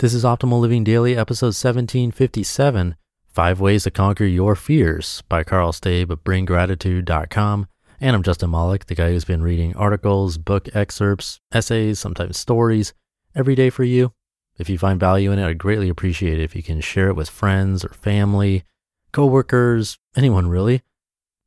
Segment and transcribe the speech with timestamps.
[0.00, 2.96] This is Optimal Living Daily, episode 1757
[3.26, 7.68] Five Ways to Conquer Your Fears by Karl Staib of BringGratitude.com.
[8.00, 12.94] And I'm Justin Malik, the guy who's been reading articles, book excerpts, essays, sometimes stories
[13.34, 14.14] every day for you.
[14.56, 17.16] If you find value in it, I'd greatly appreciate it if you can share it
[17.16, 18.64] with friends or family,
[19.12, 20.80] coworkers, anyone really.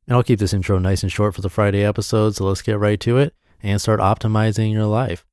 [0.06, 2.78] And I'll keep this intro nice and short for the Friday episode, so let's get
[2.78, 5.24] right to it and start optimizing your life.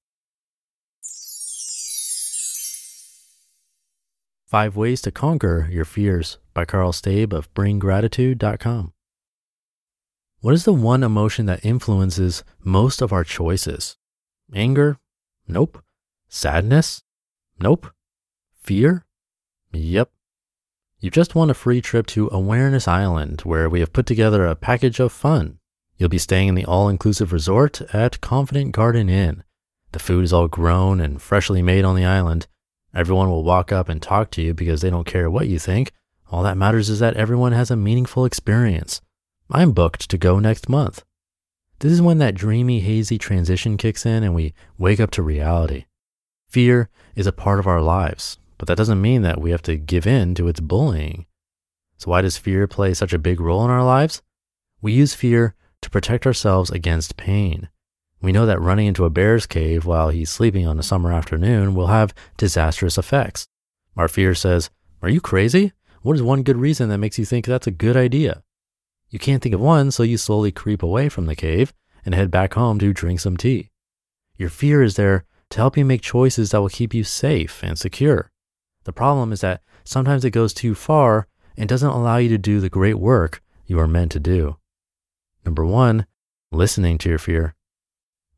[4.52, 8.92] Five Ways to Conquer Your Fears by Karl Staib of BringGratitude.com.
[10.42, 13.96] What is the one emotion that influences most of our choices?
[14.54, 14.98] Anger?
[15.48, 15.82] Nope.
[16.28, 17.02] Sadness?
[17.62, 17.94] Nope.
[18.62, 19.06] Fear?
[19.72, 20.12] Yep.
[21.00, 24.56] You just won a free trip to Awareness Island, where we have put together a
[24.56, 25.60] package of fun.
[25.96, 29.46] You'll be staying in the all inclusive resort at Confident Garden Inn.
[29.94, 32.48] The food is all grown and freshly made on the island.
[32.94, 35.92] Everyone will walk up and talk to you because they don't care what you think.
[36.30, 39.02] All that matters is that everyone has a meaningful experience.
[39.50, 41.04] I'm booked to go next month.
[41.80, 45.86] This is when that dreamy, hazy transition kicks in and we wake up to reality.
[46.48, 49.78] Fear is a part of our lives, but that doesn't mean that we have to
[49.78, 51.26] give in to its bullying.
[51.98, 54.22] So, why does fear play such a big role in our lives?
[54.82, 57.70] We use fear to protect ourselves against pain.
[58.22, 61.74] We know that running into a bear's cave while he's sleeping on a summer afternoon
[61.74, 63.48] will have disastrous effects.
[63.98, 64.70] Our fear says,
[65.02, 65.74] Are you crazy?
[66.04, 68.44] What is one good reason that makes you think that's a good idea?
[69.10, 71.74] You can't think of one, so you slowly creep away from the cave
[72.06, 73.72] and head back home to drink some tea.
[74.38, 77.78] Your fear is there to help you make choices that will keep you safe and
[77.78, 78.32] secure.
[78.84, 81.28] The problem is that sometimes it goes too far
[81.58, 84.58] and doesn't allow you to do the great work you are meant to do.
[85.46, 86.06] Number one,
[86.52, 87.56] listening to your fear.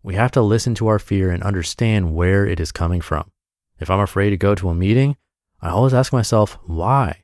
[0.03, 3.31] We have to listen to our fear and understand where it is coming from.
[3.79, 5.15] If I'm afraid to go to a meeting,
[5.61, 7.23] I always ask myself, why?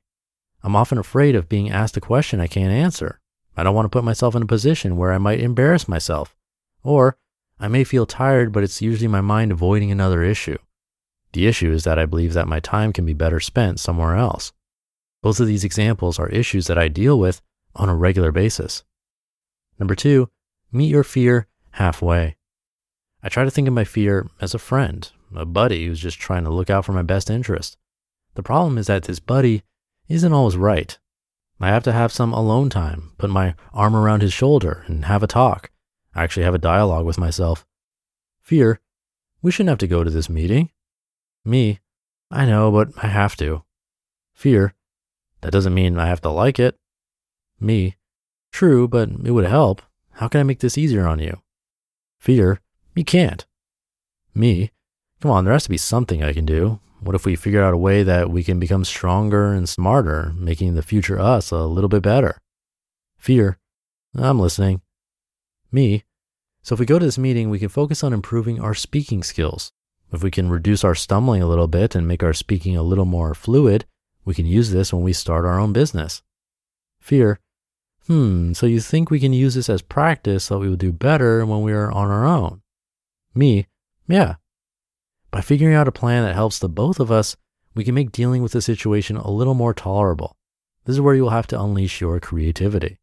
[0.63, 3.19] I'm often afraid of being asked a question I can't answer.
[3.57, 6.37] I don't want to put myself in a position where I might embarrass myself.
[6.81, 7.17] Or
[7.59, 10.57] I may feel tired, but it's usually my mind avoiding another issue.
[11.33, 14.53] The issue is that I believe that my time can be better spent somewhere else.
[15.21, 17.41] Both of these examples are issues that I deal with
[17.75, 18.83] on a regular basis.
[19.77, 20.29] Number two,
[20.71, 22.37] meet your fear halfway.
[23.21, 26.43] I try to think of my fear as a friend, a buddy who's just trying
[26.45, 27.77] to look out for my best interest.
[28.35, 29.63] The problem is that this buddy
[30.07, 30.97] isn't always right.
[31.59, 35.23] I have to have some alone time, put my arm around his shoulder and have
[35.23, 35.71] a talk.
[36.15, 37.65] I actually have a dialogue with myself.
[38.41, 38.79] Fear,
[39.41, 40.71] we shouldn't have to go to this meeting.
[41.43, 41.79] Me,
[42.31, 43.63] I know, but I have to.
[44.33, 44.73] Fear,
[45.41, 46.77] that doesn't mean I have to like it.
[47.59, 47.95] Me,
[48.53, 49.81] true, but it would help.
[50.13, 51.41] How can I make this easier on you?
[52.19, 52.61] Fear,
[52.95, 53.45] you can't.
[54.33, 54.71] Me?
[55.21, 56.79] Come on, there has to be something I can do.
[57.01, 60.75] What if we figure out a way that we can become stronger and smarter, making
[60.75, 62.37] the future us a little bit better?
[63.17, 63.57] Fear?
[64.15, 64.81] I'm listening.
[65.71, 66.03] Me?
[66.61, 69.71] So if we go to this meeting, we can focus on improving our speaking skills.
[70.11, 73.05] If we can reduce our stumbling a little bit and make our speaking a little
[73.05, 73.85] more fluid,
[74.25, 76.21] we can use this when we start our own business.
[76.99, 77.39] Fear?
[78.07, 81.45] Hmm, so you think we can use this as practice so we will do better
[81.45, 82.61] when we are on our own?
[83.33, 83.67] Me,
[84.07, 84.35] yeah.
[85.31, 87.35] By figuring out a plan that helps the both of us,
[87.75, 90.35] we can make dealing with the situation a little more tolerable.
[90.85, 92.99] This is where you will have to unleash your creativity.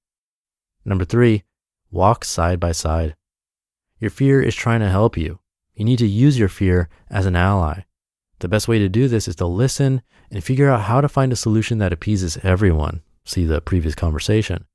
[0.84, 1.44] Number three,
[1.90, 3.14] walk side by side.
[4.00, 5.38] Your fear is trying to help you.
[5.74, 7.82] You need to use your fear as an ally.
[8.40, 11.32] The best way to do this is to listen and figure out how to find
[11.32, 13.02] a solution that appeases everyone.
[13.24, 14.66] See the previous conversation.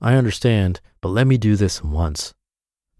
[0.00, 2.34] I understand, but let me do this once.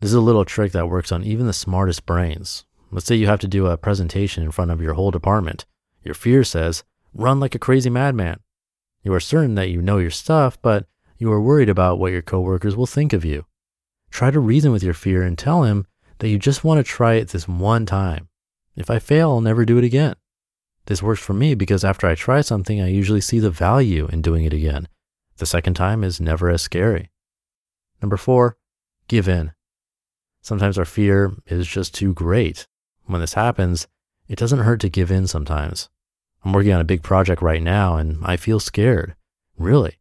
[0.03, 2.65] This is a little trick that works on even the smartest brains.
[2.91, 5.65] Let's say you have to do a presentation in front of your whole department.
[6.03, 6.83] Your fear says,
[7.15, 8.41] run like a crazy madman.
[9.05, 10.87] You are certain that you know your stuff, but
[11.19, 13.47] you are worried about what your coworkers will think of you.
[14.11, 15.87] Try to reason with your fear and tell him
[16.19, 18.29] that you just want to try it this one time.
[18.75, 20.17] If I fail, I'll never do it again.
[20.87, 24.21] This works for me because after I try something, I usually see the value in
[24.21, 24.89] doing it again.
[25.37, 27.13] The second time is never as scary.
[28.03, 28.57] Number four,
[29.07, 29.53] give in.
[30.43, 32.67] Sometimes our fear is just too great.
[33.07, 33.87] When this happens,
[34.29, 35.89] it doesn't hurt to give in sometimes.
[36.45, 39.15] I'm working on a big project right now and I feel scared.
[39.57, 39.99] Really.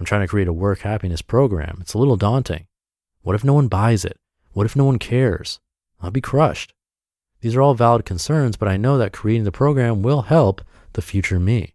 [0.00, 1.78] I'm trying to create a work happiness program.
[1.80, 2.66] It's a little daunting.
[3.20, 4.18] What if no one buys it?
[4.52, 5.60] What if no one cares?
[6.00, 6.72] I'll be crushed.
[7.40, 10.62] These are all valid concerns, but I know that creating the program will help
[10.94, 11.74] the future me.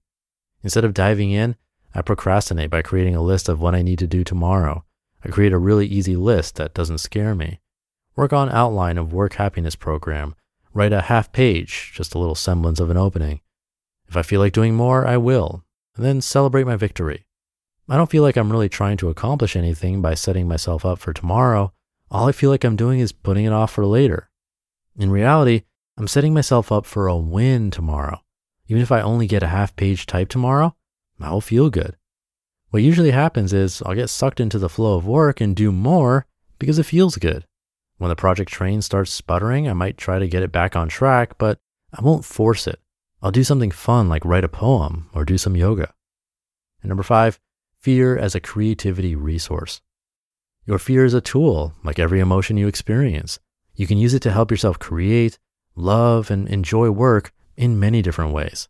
[0.63, 1.55] Instead of diving in,
[1.93, 4.83] I procrastinate by creating a list of what I need to do tomorrow.
[5.23, 7.59] I create a really easy list that doesn't scare me.
[8.17, 10.33] Work on outline of work happiness program.
[10.73, 13.41] Write a half page, just a little semblance of an opening.
[14.09, 15.63] If I feel like doing more, I will,
[15.95, 17.27] and then celebrate my victory.
[17.87, 21.13] I don't feel like I'm really trying to accomplish anything by setting myself up for
[21.13, 21.73] tomorrow.
[22.09, 24.31] All I feel like I'm doing is putting it off for later.
[24.97, 25.61] In reality,
[25.95, 28.21] I'm setting myself up for a win tomorrow.
[28.67, 30.75] Even if I only get a half page type tomorrow,
[31.21, 31.95] I will feel good.
[32.71, 36.25] What usually happens is I'll get sucked into the flow of work and do more
[36.57, 37.45] because it feels good.
[37.97, 41.38] When the project train starts sputtering, I might try to get it back on track,
[41.38, 41.59] but
[41.94, 42.79] I won't force it.
[43.21, 45.94] I'll do something fun like write a poem or do some yoga.
[46.81, 47.39] And number five,
[47.79, 49.81] fear as a creativity resource.
[50.65, 53.39] Your fear is a tool, like every emotion you experience.
[53.73, 55.39] You can use it to help yourself create,
[55.75, 58.67] love, and enjoy work in many different ways.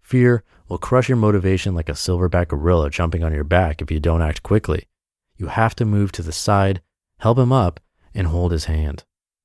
[0.00, 4.00] Fear will crush your motivation like a silverback gorilla jumping on your back if you
[4.00, 4.88] don't act quickly.
[5.36, 6.80] You have to move to the side,
[7.18, 7.80] help him up,
[8.14, 9.04] and hold his hand.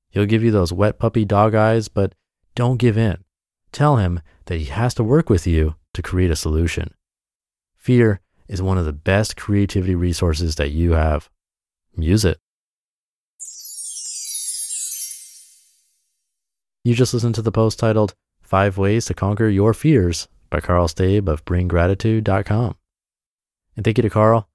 [0.09, 2.13] He'll give you those wet puppy dog eyes, but
[2.55, 3.23] don't give in.
[3.71, 6.93] Tell him that he has to work with you to create a solution.
[7.75, 11.29] Fear is one of the best creativity resources that you have.
[11.95, 12.39] Use it.
[16.83, 20.87] You just listened to the post titled Five Ways to Conquer Your Fears by Karl
[20.87, 22.75] Staib of BringGratitude.com.
[23.75, 24.49] And thank you to Karl.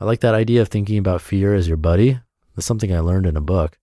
[0.00, 2.18] I like that idea of thinking about fear as your buddy.
[2.56, 3.78] That's something I learned in a book.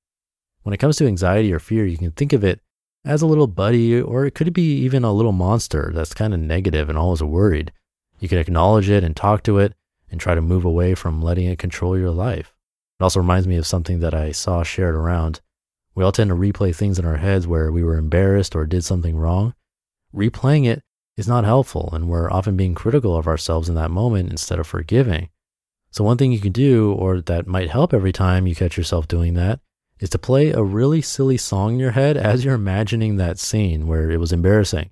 [0.64, 2.60] When it comes to anxiety or fear, you can think of it
[3.06, 6.40] as a little buddy, or it could be even a little monster that's kind of
[6.40, 7.72] negative and always worried.
[8.20, 9.74] You can acknowledge it and talk to it
[10.10, 12.54] and try to move away from letting it control your life.
[13.00, 15.42] It also reminds me of something that I saw shared around.
[15.96, 18.84] We all tend to replay things in our heads where we were embarrassed or did
[18.84, 19.54] something wrong.
[20.16, 20.82] Replaying it
[21.18, 24.66] is not helpful, and we're often being critical of ourselves in that moment instead of
[24.66, 25.30] forgiving.
[25.94, 29.08] So, one thing you can do, or that might help every time you catch yourself
[29.08, 29.60] doing that,
[30.00, 33.86] is to play a really silly song in your head as you're imagining that scene
[33.86, 34.90] where it was embarrassing,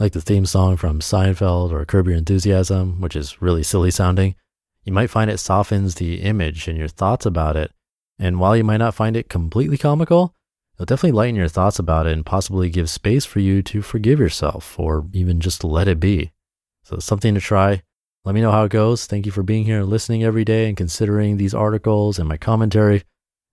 [0.00, 4.34] like the theme song from Seinfeld or Curb Your Enthusiasm, which is really silly sounding.
[4.82, 7.70] You might find it softens the image and your thoughts about it.
[8.18, 10.34] And while you might not find it completely comical,
[10.74, 14.18] it'll definitely lighten your thoughts about it and possibly give space for you to forgive
[14.18, 16.32] yourself or even just let it be.
[16.82, 17.82] So, something to try.
[18.24, 19.06] Let me know how it goes.
[19.06, 22.36] Thank you for being here and listening every day and considering these articles and my
[22.36, 23.02] commentary.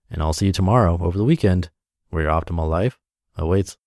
[0.09, 1.69] And I'll see you tomorrow over the weekend
[2.09, 2.97] where your optimal life
[3.35, 3.75] awaits.